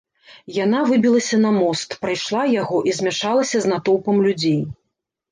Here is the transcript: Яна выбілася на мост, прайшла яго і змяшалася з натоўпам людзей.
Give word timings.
Яна 0.53 0.79
выбілася 0.91 1.37
на 1.41 1.51
мост, 1.57 1.89
прайшла 2.05 2.45
яго 2.61 2.77
і 2.91 2.95
змяшалася 2.99 3.57
з 3.65 3.71
натоўпам 3.75 4.17
людзей. 4.29 4.59